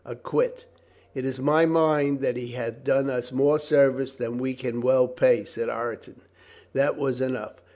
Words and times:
Acquit." 0.03 0.65
"It 1.13 1.25
is 1.25 1.39
my 1.39 1.67
mind 1.67 2.21
that 2.21 2.35
he 2.35 2.47
hath 2.53 2.83
done 2.83 3.07
us 3.07 3.31
more 3.31 3.59
service 3.59 4.15
than 4.15 4.39
we 4.39 4.55
can 4.55 4.81
well 4.81 5.07
pay," 5.07 5.43
said 5.43 5.69
Ireton. 5.69 6.21
That 6.73 6.97
was 6.97 7.21
enough. 7.21 7.61